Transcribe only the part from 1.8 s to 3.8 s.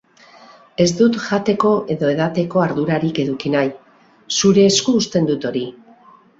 edo edateko ardurarik eduki nahi,